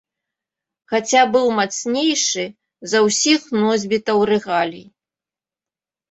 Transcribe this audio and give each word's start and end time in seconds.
Хаця 0.91 1.19
быў 1.33 1.47
мацнейшы 1.57 2.45
за 2.93 2.99
ўсіх 3.07 3.41
носьбітаў 3.65 4.17
рэгалій. 4.31 4.81